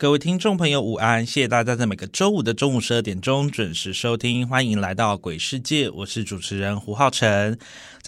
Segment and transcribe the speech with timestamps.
[0.00, 1.26] 各位听众朋友，午安！
[1.26, 7.58] 谢谢大家在每个周五的中午十二点钟准时收听，欢迎来到鬼世界，我是主持人胡浩辰。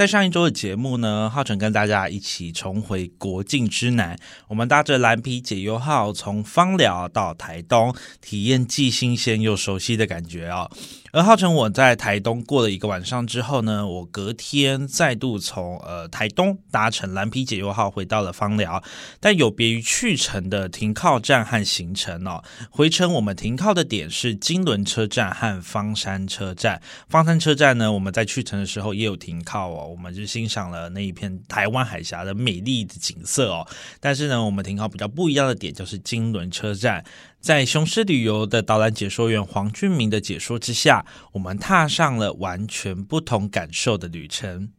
[0.00, 10.70] 在上一周的节目呢，浩辰跟大家一起重回国境之南，我们搭着蓝皮解忧号从芳寮到台东，体验既新鲜又熟悉的感觉哦。
[11.12, 18.82] 而浩辰我在台东过了一个晚上之后呢，我隔天再度从呃台东搭乘蓝皮解忧号回到了芳寮，
[19.18, 26.80] 但有别于去程的停靠站和行程哦，回程我们停靠的点是金轮车站和方山车站。
[27.10, 33.66] 方山车站呢，我们在去程的时候也有停靠哦，我们就欣赏了那一片台湾海峡的美丽的景色哦。
[33.98, 37.04] 但是呢，我们停靠比较不一样的点就是金轮车站。
[37.40, 44.70] 在雄狮旅游的导览解说员黄俊明的解说之下，我们踏上了完全不同感受的旅程。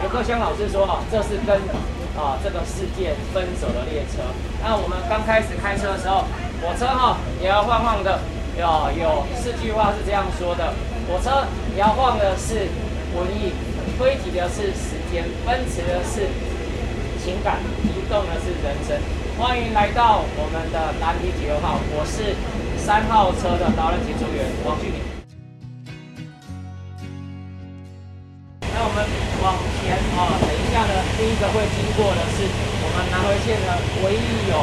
[0.00, 1.60] 刘克香老师说：“哦，这是跟
[2.16, 4.22] 啊这个世界分手的列车。
[4.62, 6.24] 那我们刚开始开车的时候，
[6.62, 8.18] 火车哈摇摇晃晃的，
[8.56, 8.64] 有
[8.96, 10.72] 有四句话是这样说的：
[11.06, 11.44] 火车
[11.76, 12.68] 摇晃的是
[13.16, 13.52] 文艺，
[13.98, 16.30] 推挤的是时间，奔驰的是
[17.18, 18.96] 情感，移动的是人生。”
[19.36, 22.36] 欢迎来到我们的蓝皮九号，我是
[22.78, 25.00] 三号车的导览解说员王俊明。
[28.60, 29.02] 那我们
[29.42, 33.74] 往前啊，等一下呢，第一个会经过的是我们南回线呢
[34.06, 34.54] 唯一有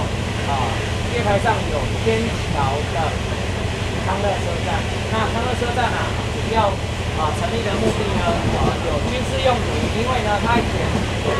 [0.47, 0.71] 啊
[1.13, 1.75] 月台上有
[2.05, 2.21] 天
[2.53, 3.11] 桥的
[4.05, 4.79] 康乐车站。
[5.11, 6.05] 那康乐车站啊，
[6.53, 6.71] 要
[7.17, 9.67] 啊成立的目的呢啊有军事用途，
[9.97, 10.85] 因为呢它以前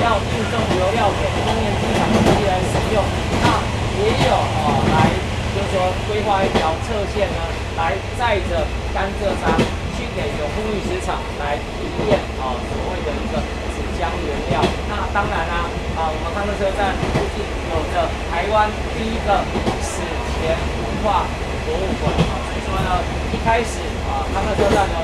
[0.01, 3.03] 要运送油料给中原机场的机来使用。
[3.41, 3.61] 那
[3.97, 5.09] 也有啊，来
[5.55, 7.39] 就是说规划一条侧线呢，
[7.77, 9.57] 来载着甘蔗渣
[9.97, 13.41] 去给永丰玉石厂来提炼啊，所谓的一个
[13.73, 14.61] 纸浆原料。
[14.89, 15.65] 那当然啦，
[15.97, 19.41] 啊，我们康乐车站附近有着台湾第一个
[19.81, 20.05] 史
[20.37, 21.25] 前文化
[21.65, 23.01] 博物馆啊，所以说呢，
[23.33, 25.01] 一开始啊，康乐车站呢，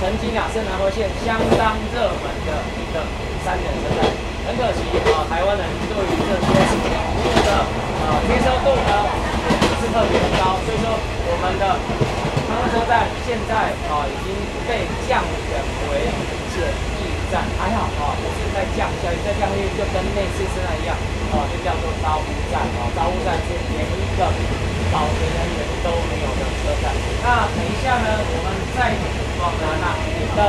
[0.00, 3.00] 曾经啊是南回线相当热门的一个
[3.44, 4.04] 三人车站，
[4.46, 4.80] 很可惜
[5.12, 7.50] 啊，台湾人对于这些服务的。
[8.06, 8.92] 啊，接受度呢
[9.50, 10.94] 也不是特别高，所以说
[11.26, 11.64] 我们的
[12.46, 14.30] 康乐车站现在啊已经
[14.68, 15.18] 被降
[15.50, 15.58] 等
[15.90, 16.06] 为
[16.54, 16.62] 简
[17.02, 20.94] 易站，还好啊，不是在降下去，再降下去就跟内次车站一样，
[21.34, 24.22] 啊，就叫做招呼站，哦，招呼站是连一个
[24.92, 26.94] 保洁人员都没有的车站。
[27.22, 28.94] 那等一下呢，我们再
[29.40, 30.40] 往南啊，你的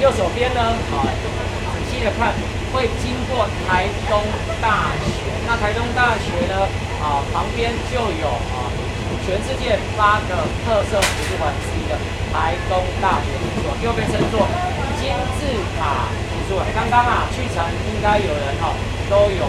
[0.00, 0.60] 右手边呢，
[0.92, 2.34] 啊，仔细的看，
[2.72, 4.22] 会经过台东
[4.60, 5.24] 大学。
[5.46, 6.66] 那台东大学呢？
[7.00, 8.66] 啊，旁边就有啊，
[9.24, 11.94] 全世界八个特色图书馆之一的
[12.32, 14.48] 台东大学图书馆，又被称作
[14.98, 15.46] 金字
[15.78, 16.66] 塔图书馆。
[16.74, 18.74] 刚刚啊，去程应该有人哈
[19.08, 19.44] 都有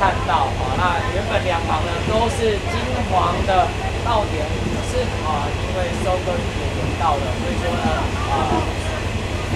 [0.00, 0.72] 看到啊。
[0.80, 2.74] 那原本两旁呢都是金
[3.12, 3.68] 黄的
[4.00, 4.40] 稻田，
[4.72, 7.86] 可是啊，因为收割季节到了，所以说呢
[8.32, 8.34] 啊。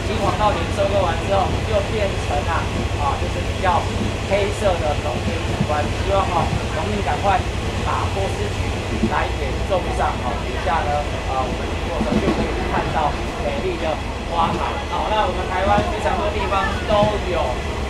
[0.04, 2.52] 金黄稻田收割完之后，就变成了
[3.00, 3.80] 啊，就是比较
[4.28, 5.80] 黑色的农田景观。
[6.04, 6.44] 希望哈
[6.76, 7.40] 农民赶快
[7.88, 8.68] 把波斯菊
[9.08, 10.28] 来给种上啊。
[10.44, 11.00] 底下呢
[11.32, 13.08] 啊，我们经过的就可以看到
[13.48, 13.96] 美丽的
[14.28, 14.60] 花海。
[14.92, 17.40] 好，那我们台湾非常多地方都有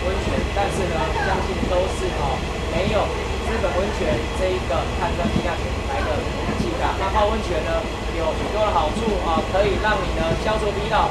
[0.05, 2.37] 温泉，但是呢，相信都是哦
[2.69, 3.01] 没有
[3.49, 6.13] 日本温泉这一个碳酸气价钱来的
[6.61, 6.93] 气大。
[7.01, 7.81] 那泡温泉呢，
[8.13, 11.09] 有许多的好处啊，可以让你呢消除疲劳。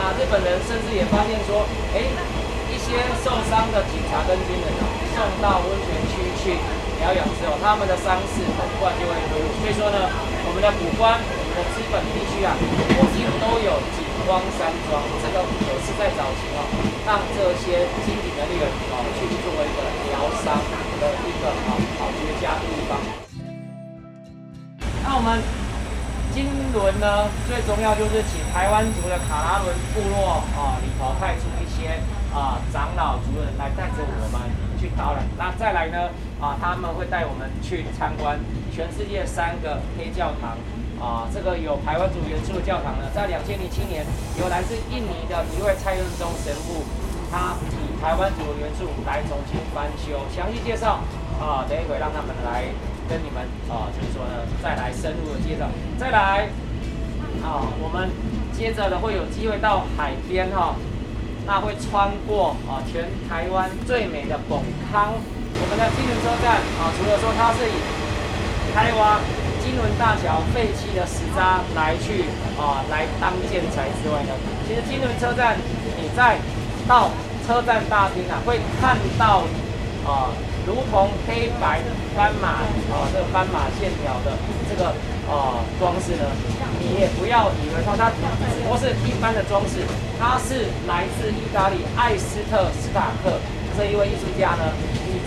[0.00, 2.08] 啊，日本人甚至也发现说，哎，
[2.72, 6.56] 一些受伤的警察跟军人啊，送到温泉区去
[7.04, 9.52] 疗养之后，他们的伤势很快就会恢复。
[9.60, 10.08] 所以说呢，
[10.48, 12.56] 我们的古关、我们的资本地区啊，
[12.96, 15.44] 附近都有景光山庄，这个
[15.82, 16.60] 是在早期哦，
[17.06, 19.80] 让这些精品的猎人哦，去作为一个
[20.12, 20.60] 疗伤
[21.00, 22.96] 的一个好好绝佳的地方。
[25.02, 25.40] 那我们。
[26.32, 31.98] 金轮呢，最重要就是请台湾族的卡拉伦部落啊里头派出一些
[32.32, 34.40] 啊长老族人来带着我们
[34.80, 35.26] 去导览。
[35.36, 36.08] 那再来呢
[36.40, 38.38] 啊，他们会带我们去参观
[38.72, 40.56] 全世界三个黑教堂
[41.00, 44.04] 啊，这个有台湾族元素的教堂呢，在两千零七年
[44.38, 46.84] 有来自印尼的一位蔡润中神父，
[47.32, 51.00] 他以台湾族元素来重新翻修，详细介绍
[51.40, 52.68] 啊，等一会让他们来。
[53.10, 55.66] 跟你们啊，就是说呢，再来深入的介绍，
[55.98, 56.46] 再来
[57.42, 58.08] 啊，我们
[58.54, 60.76] 接着呢会有机会到海边哈，
[61.44, 64.62] 那会穿过啊全台湾最美的崩
[64.92, 67.74] 康，我们的金轮车站啊，除了说它是以
[68.72, 69.18] 台湾
[69.70, 72.24] 金轮大桥废弃的石渣来去
[72.58, 74.34] 啊来当建材之外呢，
[74.66, 75.56] 其实金轮车站
[75.96, 76.38] 你在
[76.88, 77.10] 到
[77.46, 79.44] 车站大厅啊，会看到
[80.04, 80.34] 啊。
[80.66, 81.80] 如同黑白
[82.14, 84.36] 斑马啊，这个斑马线条的
[84.68, 84.90] 这个
[85.30, 86.26] 啊装饰呢，
[86.78, 89.86] 你也不要以为说它只不过是一般的装饰，
[90.18, 93.38] 它是来自意大利艾斯特斯塔克
[93.78, 94.74] 这一位艺术家呢，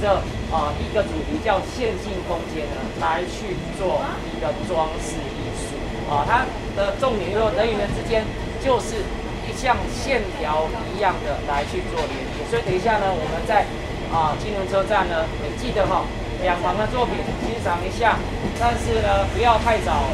[0.02, 0.10] 这
[0.54, 4.02] 啊一个主题叫线性空间呢来去做
[4.32, 5.76] 一个装饰艺术
[6.10, 6.46] 啊，它
[6.76, 8.24] 的重点就是人与人之间
[8.64, 9.04] 就是
[9.48, 13.66] 一像线条一样的来去做连接，所以等一下呢，我们在。
[14.14, 16.06] 啊，金融车站呢，你记得哈，
[16.44, 18.14] 两旁的作品欣赏一下，
[18.62, 20.06] 但是呢，不要太早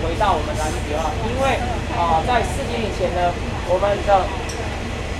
[0.00, 1.60] 回到我们南极啊，因为
[1.92, 3.28] 啊，在四年以前呢，
[3.68, 4.24] 我们的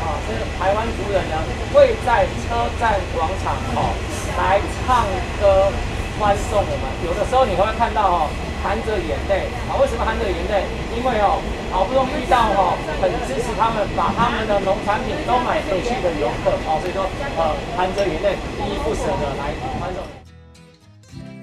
[0.03, 1.39] 啊，这台湾族人呢，
[1.73, 3.95] 会在车站广场哦
[4.37, 5.07] 来唱
[5.41, 5.71] 歌
[6.19, 8.29] 欢送我们，有的时候你会看到哈。
[8.63, 9.75] 含着眼泪啊？
[9.83, 10.63] 为什么含着眼泪？
[10.95, 17.03] 因为哦，好不容易遇到哦，很支持他们，把他们的农产品都买回去的游客哦，所以说
[17.37, 19.51] 呃，含着眼泪，依依不舍的来
[19.81, 19.99] 欢送。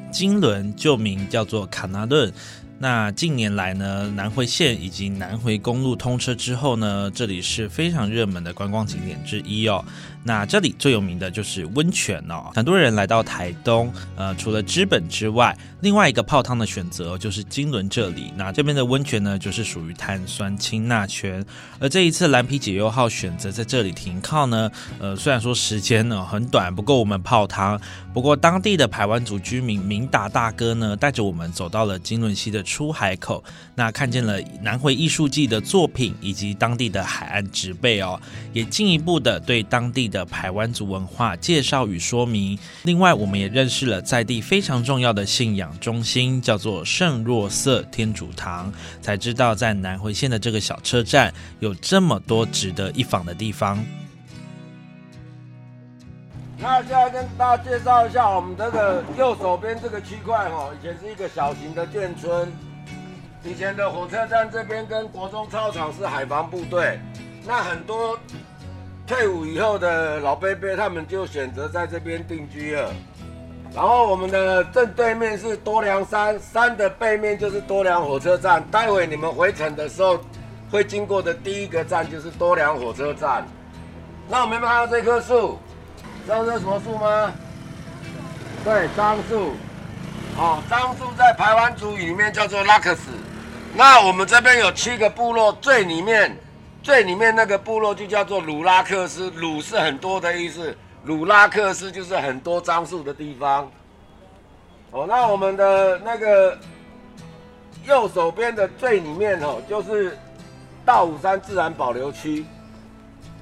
[0.09, 2.31] 金轮旧名叫做卡纳顿。
[2.81, 9.83] 那近年来呢，南回线以及南回公路通车之后呢，这里是非常热门的观光景点之一哦。
[10.23, 18.33] 那这里最有名的就是温泉哦，很多人来到台东，呃，除了资本之外，另外一个泡汤的选择就是金轮这里。
[18.35, 21.43] 那这边的温泉呢，就是属于碳酸氢钠泉。
[21.79, 24.69] 而这一次蓝皮解忧号选择在这里停靠呢，
[24.99, 27.79] 呃，虽然说时间呢很短，不够我们泡汤，
[28.13, 33.41] 不过当地的排湾族居民明达大哥呢，带着我们走到了金轮溪的出海口，
[33.73, 38.19] 那看见了南回艺术季的作品以及当地的海岸植被哦，
[38.51, 40.08] 也进一步的对当地。
[40.09, 42.57] 的排湾族文化介绍与说明。
[42.83, 48.71] 另外，我们也认识了在地非常重要的信仰中心，叫做圣若瑟天主堂，
[49.01, 53.83] 才知道在南回线的这个小车站有这么多值得一访的地方。
[56.57, 62.51] 那现在跟大家介绍一下我们这个右手边这个区块哈，以前是一个小型的眷村，
[63.45, 66.99] 以前的火车站这边跟国中操场是海防部队，
[67.47, 68.19] 那很多。
[69.09, 72.93] 退伍以后的老伯伯，他们就选择在这边定居了。
[73.73, 78.63] 然后我们的正对面是多良山，山的背面就是多良火车站。
[78.69, 80.19] 待会你们回程的时候，
[80.69, 83.43] 会经过的第一个站就是多良火车站。
[84.27, 85.57] 那我们有没有看到这棵树？
[86.23, 87.33] 知道这是什么树吗？
[88.63, 89.53] 对，樟树。
[90.37, 93.09] 哦，樟树在台湾族语里面叫做拉克斯。
[93.73, 96.37] 那我们这边有七个部落，最里面。
[96.81, 103.69] 最里面那个部落就叫做鲁拉克斯，鲁是很多的意思，鲁拉克斯就是很多樟树的地方。
[104.91, 106.57] 哦，那我们的那个
[107.85, 110.17] 右手边的最里面哦，就是
[110.85, 112.45] 大武山自然保留区，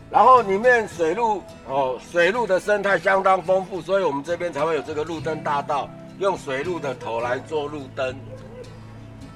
[0.10, 8.20] 然后里面水路哦，水路的生态相当丰富，所以我们这边才会有这个路灯大道，用水路的头来做路灯。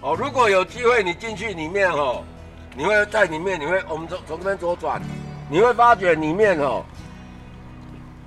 [0.02, 2.24] 哦，如果有机会你进去里面哦。
[2.76, 5.02] 你会在里面，你会我们从从这边左转，
[5.50, 6.84] 你会发觉里面哦，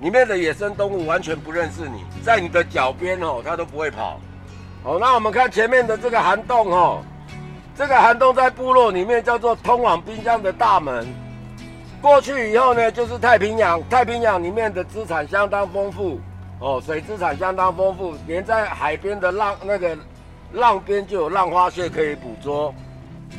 [0.01, 4.19] 里面的野生动物完全不认识你，在你的脚边哦，它都不会跑。
[4.83, 7.01] 哦，那我们看前面的这个涵洞哦，
[7.75, 11.07] 这个涵洞在部落里面叫做通往冰箱的大门。
[11.99, 16.19] 过去以后呢，就是太平洋，太平洋里面的资产相当丰富
[16.59, 19.97] 哦，水资产相当丰富，连在海边的浪那个
[20.53, 22.71] 浪边就有浪花蟹可以捕捉。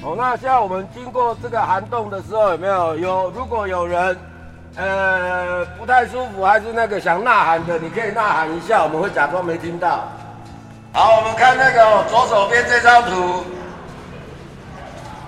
[0.03, 3.31] 哦，那现在我们经过这个涵洞的时候，有没有有？
[3.31, 4.17] 如果有人，
[4.77, 10.05] 呃，不太舒服，还是那个想呐喊的，你可以呐喊一下，我们会假装没听到。
[10.93, 13.45] 好，我们看那个左手边这张图，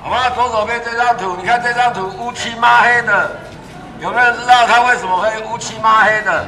[0.02, 0.30] 好吗？
[0.30, 3.30] 左手边这张图，你看这张图乌漆抹黑的，
[4.00, 6.46] 有没有知道它为什么会乌漆抹黑的？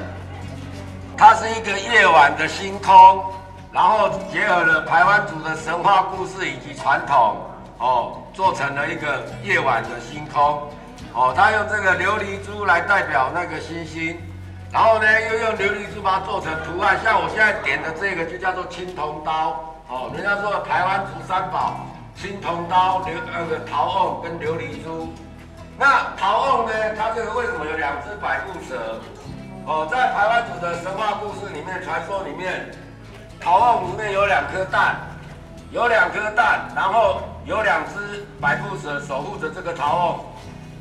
[1.16, 3.24] 它是一个夜晚的星空，
[3.72, 7.36] 然后结合了台湾族的神话故事以及传统。
[7.80, 10.68] 哦，做成了一个夜晚的星空，
[11.14, 14.20] 哦，他用这个琉璃珠来代表那个星星，
[14.70, 25.08] 然后呢，又用琉璃珠把它做成图案，像我现在点的这个就叫做青铜刀，哦，人家说台湾竹三宝，青铜刀、琉那个陶瓮跟琉璃珠。
[25.78, 29.00] 那陶瓮呢，它这个为什么有两只百步蛇？
[29.64, 32.70] 哦，在台湾族的神话故事里面、传说里面，
[33.40, 35.00] 陶瓮里面有两颗蛋。
[35.72, 40.24] 有两颗蛋，然后有两只百步蛇守护着这个桃瓮，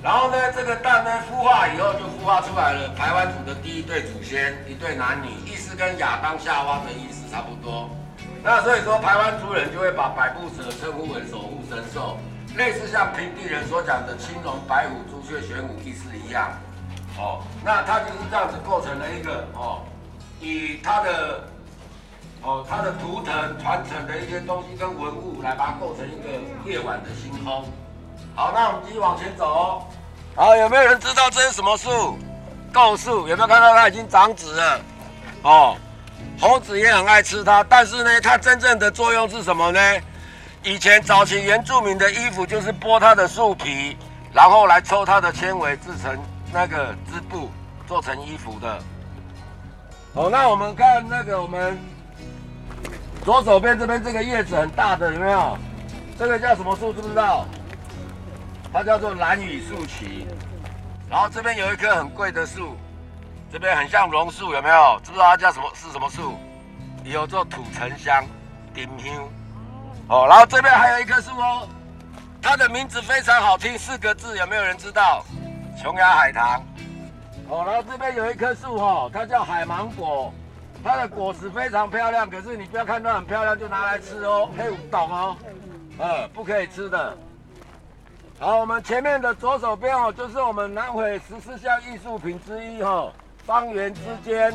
[0.01, 7.87] 然后呢，这个蛋呢孵化以后就孵化出来了台湾族的第一对祖先，一对男女，意思跟亚当夏娃的意思差不多。
[8.41, 12.17] 那所以说台湾族人就会把百步蛇称呼为守护神兽，
[12.55, 16.49] 类似像平地人所讲的青龙、白虎、朱雀、玄武意思一样。
[17.15, 19.83] 哦，那它就是这样子构成了一个哦，
[20.41, 21.43] 以它的。
[22.41, 27.65] 哦，它的图腾传承的一些东西跟文物，来把它构成一个夜晚的星空。
[28.33, 29.83] 好，那我们继续往前走哦。
[30.35, 32.17] 好，有没有人知道这是什么树？
[32.71, 34.81] 构树，有没有看到它已经长籽了？
[35.41, 35.75] 哦，
[36.39, 39.79] 猴子也很爱吃它，但是呢，它真正的作用是什么呢？
[40.63, 43.97] 以前早期原住民的衣服就是剥它的树皮，
[44.31, 46.17] 然后来抽它的纤维制成
[46.53, 47.49] 那个织布，
[47.85, 48.79] 做成衣服的。
[50.13, 51.77] 好，那我们看那个我们。
[53.29, 55.55] 左手边这边这个叶子很大的有没有？
[56.17, 56.91] 这个叫什么树？
[56.91, 57.45] 知不知道？
[58.73, 60.25] 它叫做蓝雨树旗。
[61.07, 62.75] 然后这边有一棵很贵的树，
[63.51, 64.99] 这边很像榕树，有没有？
[65.03, 65.71] 知不知道它叫什么？
[65.75, 66.39] 是什么树？
[67.03, 68.25] 有做土沉香，
[68.73, 69.13] 丁香。
[70.07, 71.69] 哦，然后这边还有一棵树哦，
[72.41, 75.23] 它的名字非常好听，四个字，有没有人知道？
[75.79, 76.65] 琼崖海棠。
[77.47, 80.33] 哦，然后这边有一棵树哦，它叫海芒果。
[80.83, 85.37] 它的果实非常漂亮，可是你不要看它很漂亮就拿来吃哦，黑五懂哦，
[85.97, 87.15] 呃，不可以吃的。
[88.39, 93.11] 好，我们前面的左手边哦，就是我们南回十四项艺术品之一哈，
[93.45, 94.53] 方圆之间。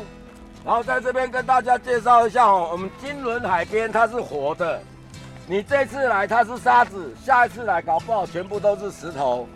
[0.65, 4.81] 然后在这边跟大家介绍一下哦，我们金轮海边它是活的，
[5.45, 9.47] 你这次来它是沙子，下一次来搞不好全部都是石头。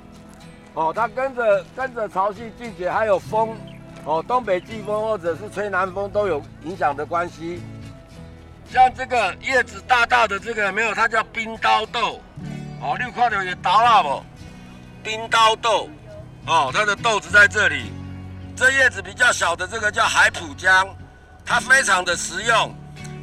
[0.75, 3.57] 哦，它跟着跟着潮汐季节还有风。
[4.05, 7.61] 哦，东北季风或者是吹南风都有影响的关系。
[8.71, 12.21] 像这个叶子大大的这个没有，它叫冰刀豆。
[12.81, 14.23] 哦，六块的也倒了不？
[15.03, 15.89] 冰刀豆。
[16.47, 17.91] 哦，它的豆子在这里。
[18.55, 20.87] 这叶子比较小的这个叫海浦姜，
[21.45, 22.73] 它非常的实用。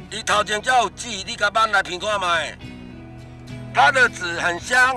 [0.09, 2.57] 你头前叫有籽，你赶快来品看买。
[3.73, 4.95] 它的籽很香。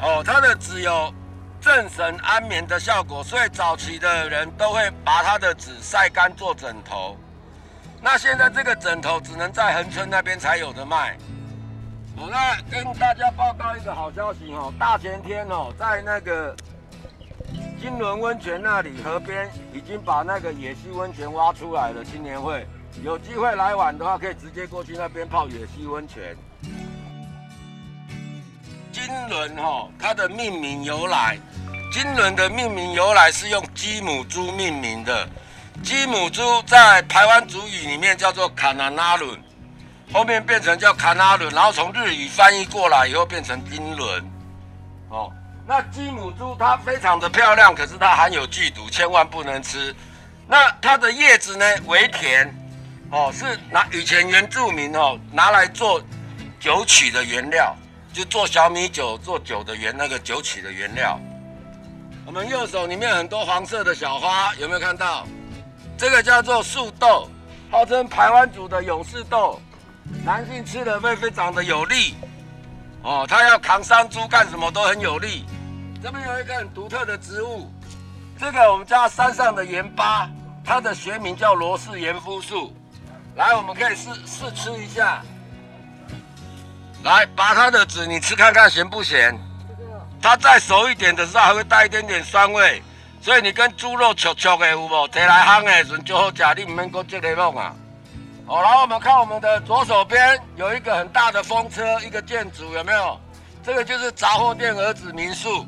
[0.00, 1.14] 哦，它的籽有。
[1.62, 7.16] 镇神安眠的效果，所以早期的人都会把它的纸晒干做枕头。
[8.00, 11.16] 那现在这个枕头只能在恒春那边才有的卖。
[12.16, 16.52] 我那跟大家报告一个好消息哦，大前天哦，在那个
[17.80, 22.04] 金轮温泉那里河边已经把那个野溪温泉挖出来了。
[22.04, 22.66] 今年会
[23.04, 26.36] 有机会来玩的话，可以直接过去那边泡野溪温泉。
[29.02, 31.36] 金轮哈，它的命名由来。
[31.92, 35.28] 金轮的命名由来是用鸡母猪命名的，
[35.82, 39.36] 鸡母猪在台湾族语里面叫做卡纳纳伦，
[40.12, 44.24] 后面变成叫卡纳伦，然后从日语翻译过来以后变成金轮。
[45.08, 45.32] 哦，
[45.66, 49.92] 那鸡母猪它非常的漂亮，可是它含有剧毒，千万不能吃。
[50.46, 52.48] 那它的叶子呢为甜，
[53.10, 56.00] 哦，是拿以前原住民哦拿来做
[56.60, 57.76] 酒曲的原料，
[58.12, 61.18] 就做小米酒做酒的原那个酒曲的原料。
[62.26, 65.26] 我们右手里面很多黄色的小花，有没有看到？
[65.96, 67.28] 这个叫做树豆，
[67.70, 69.60] 号称台湾族的勇士豆，
[70.24, 72.14] 男性吃了会非常的有力。
[73.02, 75.44] 哦，他要扛山猪干什么都很有力。
[76.02, 77.72] 这边有一个很独特的植物，
[78.38, 80.28] 这个我们叫山上的盐巴，
[80.64, 82.74] 它的学名叫罗氏盐肤树。
[83.36, 85.22] 来，我们可以试试吃一下。
[87.04, 89.36] 来，拔它的籽，你吃看看咸不咸？
[90.20, 92.80] 它再熟一点的时候，还会带一点点酸味，
[93.20, 95.08] 所以你跟猪肉灼灼的有无？
[95.08, 97.74] 摕来烘的时就好吃，你唔免搁这个弄啊。
[98.46, 103.20] 好，然后我们看我们的左手边有一个很大的风车，一个建筑有没有？
[103.64, 105.66] 这个就是杂货店儿子民宿，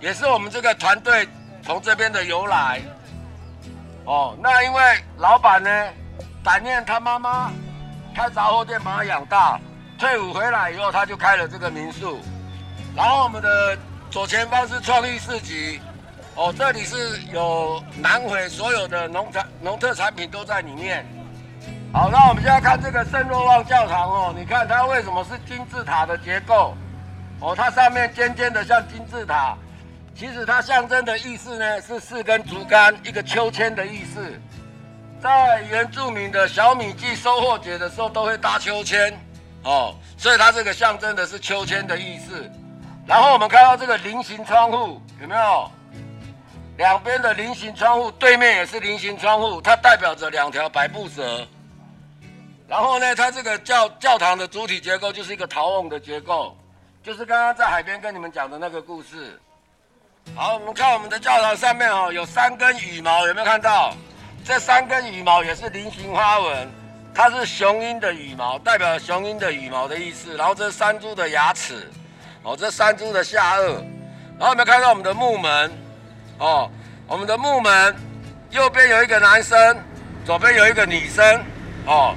[0.00, 1.28] 也是我们这个团队
[1.64, 2.80] 从这边的由来。
[4.04, 4.82] 哦，那因为
[5.18, 5.70] 老板呢，
[6.44, 7.50] 感念他妈妈
[8.14, 9.58] 开杂货店把他养大，
[9.98, 12.20] 退伍回来以后他就开了这个民宿，
[12.94, 13.76] 然后我们的。
[14.08, 15.80] 左前方是创意市集，
[16.36, 21.04] 哦，这里是有南回所有的农产农特产品都在里面。
[21.92, 26.74] 好，那我们现在看这个圣若望教堂哦，你看它为什么是金字塔的结构？
[27.40, 29.58] 哦，它上面尖尖的像金字塔，
[30.14, 34.40] 其实它象征的意思呢是四根竹竿，一个秋千的意思。
[35.20, 39.12] 在原住民的小米季收获节的时候，都会搭秋千，
[39.66, 42.48] 哦，所以它这个象征的是秋千的意思。
[43.04, 45.70] 然后我们看到这个菱形窗户，有没有？
[46.76, 51.46] 两边的菱形窗户，对面也是菱形窗户，它代表着两条百步蛇。
[52.68, 56.56] 然后呢，它这个教教堂的主体结构就是一个陶瓮的结构，
[57.02, 59.40] 就是刚刚在海边跟你们讲的那个故事。
[60.34, 63.92] 好，我们看我们的教堂上面哦，有三根羽毛，有没有看到？
[64.44, 66.68] 这三根羽毛也是菱形花纹，
[67.16, 70.36] 它是雄鹰的羽毛，代表雄鹰的羽毛的意思。
[70.36, 71.90] 然后这山猪的牙齿，
[72.42, 73.82] 哦，这山猪的下颚。
[74.38, 75.72] 然后有没有看到我们的木门？
[76.36, 76.70] 哦，
[77.06, 77.96] 我们的木门
[78.50, 79.82] 右边有一个男生，
[80.26, 81.42] 左边有一个女生。
[81.86, 82.14] 哦，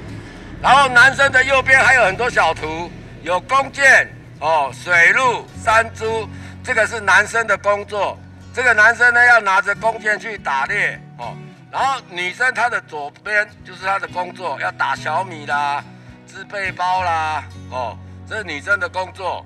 [0.60, 2.90] 然后男生的右边还有很多小图，
[3.22, 4.06] 有弓箭，
[4.38, 6.28] 哦，水路、山猪，
[6.62, 8.18] 这个是男生的工作。
[8.52, 11.34] 这个男生呢要拿着弓箭去打猎，哦。
[11.70, 15.84] 然后女生她的左边就是她的工作，要打小米啦、
[16.26, 17.96] 织背包啦，哦，
[18.28, 19.44] 这是女生的工作。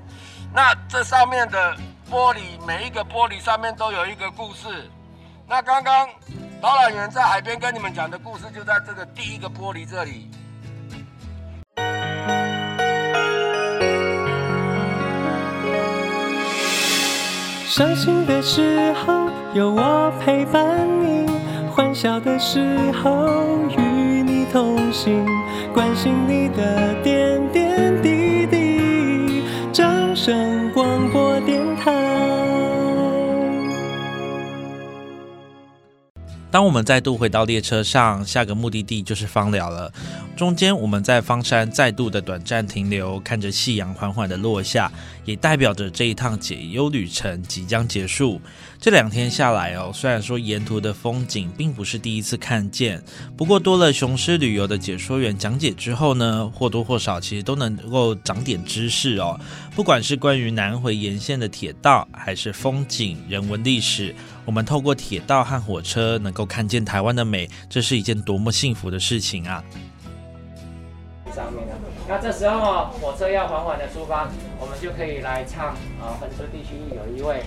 [0.54, 1.76] 那这上面的
[2.10, 4.90] 玻璃，每一个玻璃上面都有一个故事。
[5.46, 6.08] 那刚刚
[6.62, 10.30] 导览员在海边跟你们讲的故事，就在这个第一个玻璃这里。
[17.66, 21.24] 伤心的时候有我陪伴你。
[21.74, 22.60] 欢笑的时
[23.02, 23.26] 候
[23.76, 25.26] 与你同行，
[25.72, 27.63] 关心你的点点
[36.54, 39.92] 当我们再度回到列车上，下个目的地就是芳寮了。
[40.36, 44.88] 中间我们在方山再度的短暂停留，看着夕阳缓缓的落下，
[45.24, 48.40] 也代表着这一趟解忧旅程即将结束。
[48.80, 53.02] 这两天下来哦，虽然说沿途的风景并不是第一次看见，
[53.36, 59.40] 不过多了雄狮旅游的解说员讲解之后呢，或多或少其实都能够长点知识哦。
[59.74, 64.14] 不管是关于南回沿线的铁道，还是风景、人文、历史，
[64.46, 69.64] 我们透过铁道和火车能够看见台湾的美，这是一件多么幸福的事情啊！
[71.34, 71.72] 上面的，
[72.06, 74.28] 那这时候火车要缓缓的出发，
[74.60, 77.42] 我们就可以来唱啊，恒春地区有一位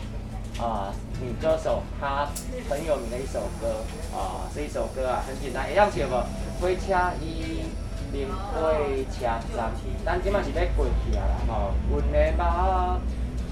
[0.60, 2.28] 啊女歌手，她
[2.70, 6.16] 很有名的一首歌啊，这一首歌啊很简单，一样写不？
[6.60, 7.64] 火车伊
[8.12, 8.74] 临火
[9.14, 9.24] 车
[9.56, 9.72] 站，
[10.04, 13.00] 但今嘛是要过去啊啦吼，阮的目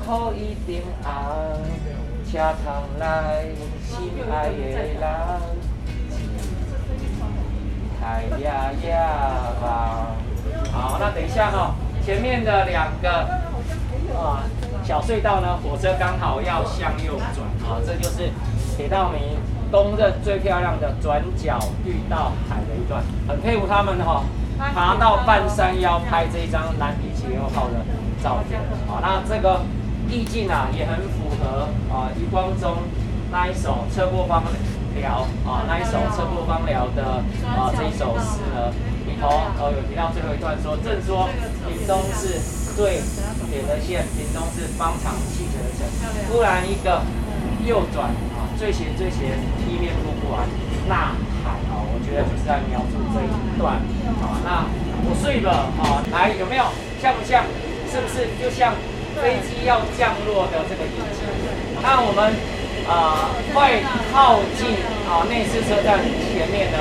[0.04, 1.62] 可以定红，
[2.32, 3.46] 车窗来
[3.88, 4.96] 心爱的人。
[8.02, 9.10] 太呀呀
[9.60, 10.16] 吧，
[10.72, 11.74] 好，那等一下哈，
[12.06, 13.10] 前面的两个
[14.16, 14.44] 啊
[14.84, 18.30] 小隧道呢，火车刚好要向右转啊，这就是
[18.78, 19.36] 铁道迷
[19.72, 24.24] 公认最漂亮的转角遇到海的一段，很佩服他们哈，
[24.76, 27.84] 爬到半山腰拍这一张蓝底七六号的
[28.22, 29.62] 照片啊，那这个
[30.08, 32.78] 意境啊也很符和啊余光中
[33.32, 34.44] 那一首车过方。
[34.96, 38.72] 疗啊，那一首车过方疗的啊，这一首诗呢，
[39.04, 41.28] 里头哦有提到最后一段说，正说
[41.68, 42.40] 屏东是
[42.80, 43.04] 最
[43.52, 45.84] 铁的线，屏东是方长气绝的城，
[46.32, 47.04] 突然一个
[47.68, 48.08] 右转
[48.40, 49.36] 啊，最斜最斜
[49.68, 50.48] 一面路过来，
[50.88, 51.12] 呐
[51.44, 53.76] 喊啊，我觉得就是在描述这一段
[54.24, 54.64] 啊，那
[55.04, 56.64] 我睡了啊，来有没有
[57.02, 57.44] 像不像？
[57.92, 58.74] 是不是就像
[59.22, 61.26] 飞机要降落的这个意境？
[61.82, 62.34] 那我们。
[62.86, 63.82] 啊，会
[64.14, 64.78] 靠近
[65.10, 65.98] 啊内市车站
[66.30, 66.78] 前面呢，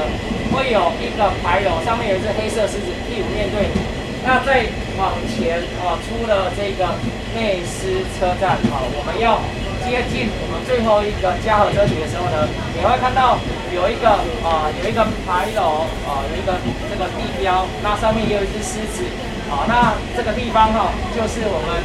[0.52, 3.72] 会有一个牌楼，上面有一只黑色狮子，屁股面对。
[4.20, 4.68] 那再
[5.00, 6.92] 往前啊，出了这个
[7.32, 9.40] 内市车站啊，我们要
[9.80, 12.44] 接近我们最后一个嘉禾车体的时候呢，
[12.76, 13.40] 你会看到
[13.72, 16.52] 有一个啊，有一个牌楼啊，有一个
[16.92, 19.08] 这个地标，那上面也有一只狮子
[19.48, 21.80] 啊，那这个地方哈，就是我们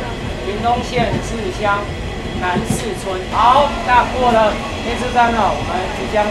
[0.49, 1.77] 屏东县四乡。
[2.41, 4.49] 南市村，好，那过了
[4.81, 6.23] 天池站呢，我们即将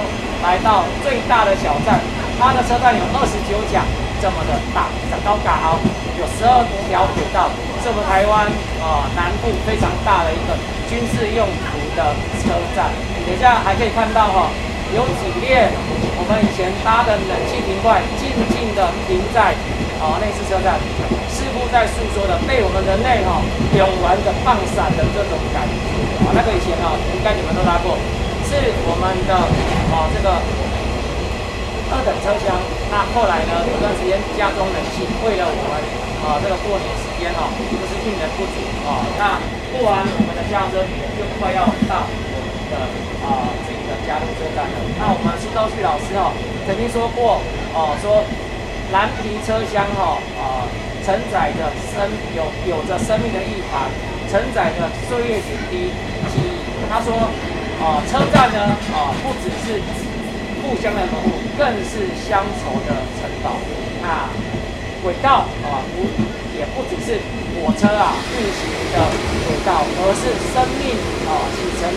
[0.42, 2.00] 来到最大的小站，
[2.40, 3.84] 它的车站有二十九甲
[4.16, 4.88] 这么的大，
[5.20, 5.76] 高架好，
[6.16, 7.52] 有十二条轨道，
[7.84, 8.48] 是我们台湾
[8.80, 10.56] 啊南部非常大的一个
[10.88, 12.88] 军事用途的车站。
[13.22, 14.48] 等一下还可以看到哈，
[14.96, 15.68] 有几列
[16.16, 19.52] 我们以前搭的冷气瓶块，静静的停在
[20.00, 20.78] 啊那次车站。
[21.68, 23.44] 在诉说的被我们人类哈
[23.76, 25.84] 用完的放散的这种感觉
[26.24, 27.92] 啊，那个以前哈应该你们都拉过，
[28.48, 28.56] 是
[28.88, 30.40] 我们的啊这个
[31.92, 32.56] 二等车厢。
[32.88, 35.76] 那后来呢，有段时间加装冷气，为了我们
[36.24, 38.56] 啊，这个过年时间哦，就是运人不足
[38.88, 39.04] 啊。
[39.20, 39.36] 那
[39.68, 40.80] 过完我们的加车
[41.20, 42.80] 就快要到我们的
[43.28, 44.76] 啊这个嘉路车站了。
[44.96, 46.32] 那我们苏兆旭老师哦
[46.64, 47.44] 曾经说过
[47.76, 48.24] 哦，说
[48.92, 50.64] 蓝皮车厢哈啊
[51.04, 53.90] 承载着生有有着生命的意涵，
[54.30, 55.92] 承载着岁月点滴
[56.32, 56.56] 记忆。
[56.88, 57.14] 他说
[57.84, 59.80] 啊车站呢啊不只是
[60.62, 63.56] 故乡的门户，更是乡愁的城堡。
[64.00, 64.28] 那
[65.02, 66.02] 轨道啊，不
[66.58, 67.20] 也不只是
[67.54, 68.98] 火车啊运行的
[69.44, 70.96] 轨道，而是生命
[71.28, 71.92] 啊启程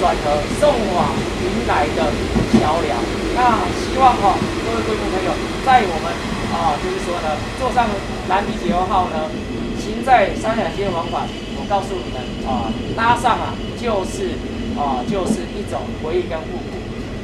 [0.00, 2.12] 转合、送往迎来的
[2.54, 3.27] 桥梁。
[3.38, 4.34] 那希望哈
[4.66, 5.30] 各位贵宾朋友，
[5.64, 6.10] 在我们
[6.50, 7.86] 啊就是说呢，坐上
[8.28, 9.30] 蓝皮解忧号呢，
[9.78, 11.22] 行在山海间往返，
[11.54, 14.34] 我告诉你们啊，搭上啊就是
[14.74, 16.74] 啊就是一种回忆跟复古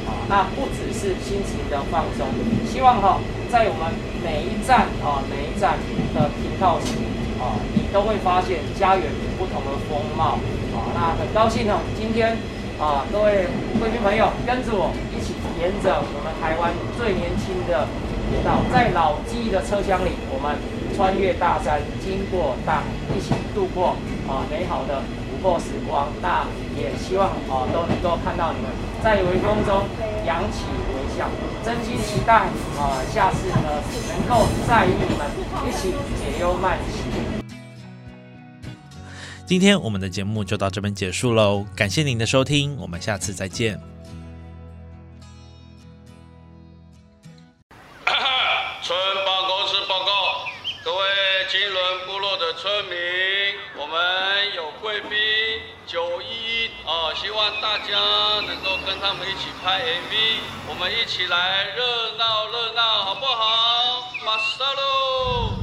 [0.07, 2.25] 啊，那不只是心情的放松，
[2.65, 3.19] 希望哈。
[3.51, 5.77] 在我们每一站啊，每一站
[6.15, 6.95] 的停靠时
[7.39, 9.05] 啊，你都会发现家园
[9.37, 10.39] 不同的风貌
[10.73, 10.91] 啊。
[10.95, 12.35] 那很高兴哦，今天
[12.79, 13.47] 啊，各位
[13.79, 17.87] 贵宾朋友跟着我一起沿着我们台湾最年轻的
[18.29, 20.57] 铁道，在老记忆的车厢里，我们
[20.95, 22.83] 穿越大山，经过大海，
[23.15, 23.95] 一起度过
[24.27, 26.07] 啊美好的午后时光。
[26.21, 28.69] 那也希望啊都能够看到你们
[29.03, 29.87] 在微风中
[30.25, 31.29] 扬起微笑。
[31.63, 32.45] 真心期待
[32.77, 35.25] 啊，下次呢能够再与你们
[35.67, 35.89] 一起
[36.19, 37.45] 解忧慢行。
[39.45, 43.94] 今天我们的节目就到这边结束喽，感谢您的收听，我们下次再见。
[59.07, 60.13] 他们一起拍 MV。
[60.67, 64.09] 我们一起来热闹热闹，好不好？
[64.25, 65.53] 马上喽！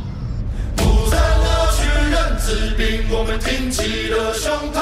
[0.76, 4.78] 不再恶去人治病，我们挺起了胸膛，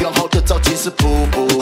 [0.00, 1.55] 用好的造型是瀑布。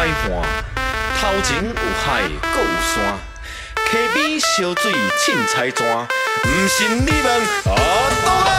[0.00, 0.16] 海岸，
[1.20, 3.20] 头前有海，搁有山，
[3.90, 5.84] 溪边烧水凊彩泉，
[6.42, 7.28] 毋信你问
[7.66, 8.49] 阿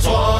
[0.00, 0.37] 说